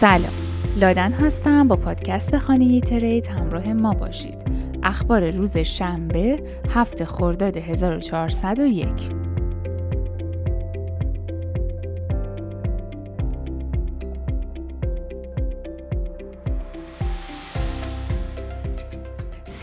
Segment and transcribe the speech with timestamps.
[0.00, 0.32] سلام.
[0.76, 1.68] لادن هستم.
[1.68, 4.42] با پادکست خانه ترید همراه ما باشید.
[4.82, 9.23] اخبار روز شنبه هفت خرداد 1401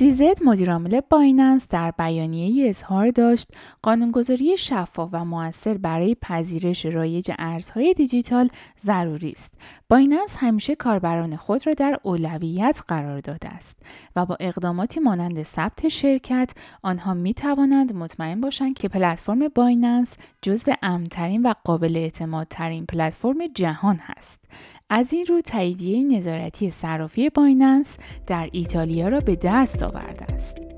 [0.02, 3.48] سیزد مدیرعامل بایننس در بیانیه اظهار داشت
[3.82, 8.50] قانونگذاری شفاف و موثر برای پذیرش رایج ارزهای دیجیتال
[8.80, 9.54] ضروری است.
[9.90, 13.78] بایننس همیشه کاربران خود را در اولویت قرار داده است
[14.16, 20.74] و با اقداماتی مانند ثبت شرکت آنها می توانند مطمئن باشند که پلتفرم بایننس جزو
[20.82, 24.46] امنترین و قابل اعتمادترین پلتفرم جهان است.
[24.94, 30.71] از این رو تاییدیه نظارتی صرافی بایننس در ایتالیا را به دست آورده است.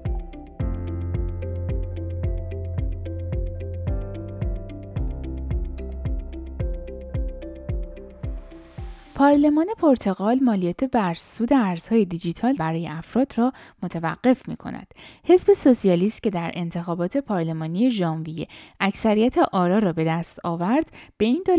[9.23, 14.93] پارلمان پرتغال مالیات بر سود ارزهای دیجیتال برای افراد را متوقف می کند.
[15.23, 18.47] حزب سوسیالیست که در انتخابات پارلمانی ژانویه
[18.79, 21.53] اکثریت آرا را به دست آورد به این دو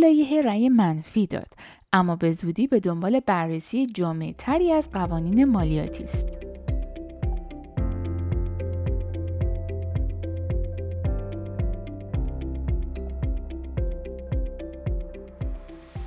[0.45, 1.53] رأی منفی داد
[1.93, 6.44] اما به زودی به دنبال بررسی جامع تری از قوانین مالیاتی است.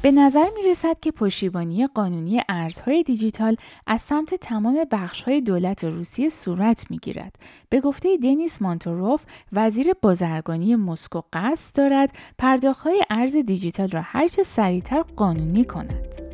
[0.08, 3.56] به نظر می رسد که پشتیبانی قانونی ارزهای دیجیتال
[3.88, 7.36] از سمت تمام بخشهای دولت روسیه صورت می گیرد.
[7.70, 9.22] به گفته دنیس مانتوروف
[9.54, 16.27] وزیر بازرگانی مسکو قصد دارد پرداختهای ارز دیجیتال را هرچه سریعتر قانونی کند.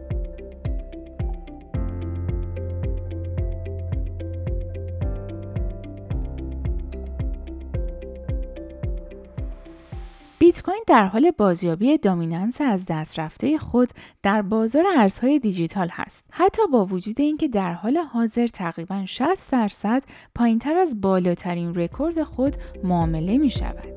[10.43, 13.89] بیت کوین در حال بازیابی دامیننس از دست رفته خود
[14.23, 16.25] در بازار ارزهای دیجیتال هست.
[16.31, 20.03] حتی با وجود اینکه در حال حاضر تقریبا 60 درصد
[20.35, 23.92] پایینتر از بالاترین رکورد خود معامله می شود.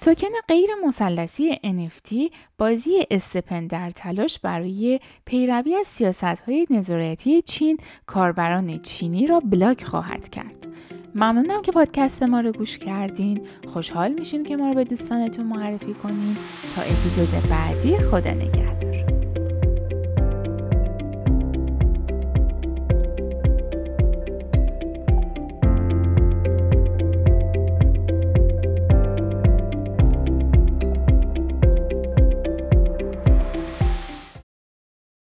[0.00, 7.78] توکن غیر مثلثی NFT بازی استپن در تلاش برای پیروی از سیاست های نظارتی چین
[8.06, 10.66] کاربران چینی را بلاک خواهد کرد.
[11.14, 13.40] ممنونم که پادکست ما رو گوش کردین.
[13.72, 16.36] خوشحال میشیم که ما رو به دوستانتون معرفی کنین
[16.76, 18.69] تا اپیزود بعدی خدا نگهدار.